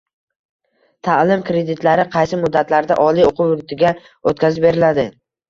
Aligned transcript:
Ta’lim 1.07 1.43
kreditlari 1.49 2.05
qaysi 2.15 2.39
muddatlarda 2.47 2.99
oliy 3.05 3.27
o‘quv 3.29 3.53
yurtiga 3.53 3.95
o‘tkazib 4.33 4.69
beriladi? 4.71 5.07